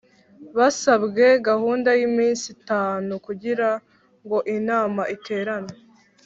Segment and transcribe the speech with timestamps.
[0.57, 5.75] Basabwe gahunda y’iminsi itanu kugirango inama iterane